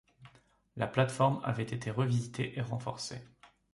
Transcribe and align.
La 0.77 0.87
plate-forme 0.87 1.39
avait 1.43 1.61
été 1.61 1.91
revisitée 1.91 2.57
et 2.57 2.61
renforcée. 2.63 3.21